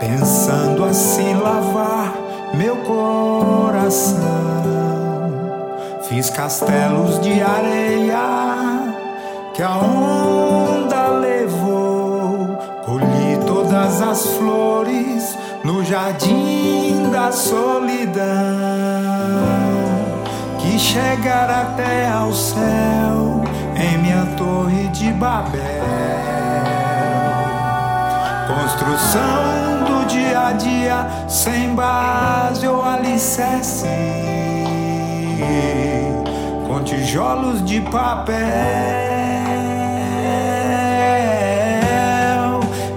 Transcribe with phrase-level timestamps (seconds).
[0.00, 2.14] pensando a se lavar
[2.54, 4.18] meu coração.
[6.08, 8.94] Fiz castelos de areia
[9.54, 18.24] que a onda levou, colhi todas as flores no jardim da solidão
[20.58, 23.42] que chegar até ao céu
[23.76, 25.60] em minha torre de Babel.
[28.46, 29.79] Construção
[30.10, 33.86] dia a dia sem base ou alicerce.
[36.66, 38.36] Com tijolos de papel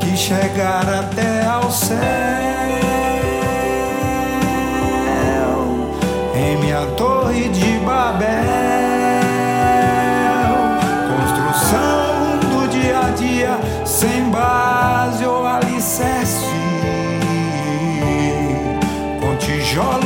[0.00, 1.29] que chegar até
[19.74, 19.99] com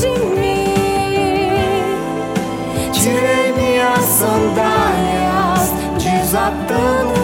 [0.00, 1.54] de mim.
[2.92, 7.23] Tirei minhas sandálias, desatando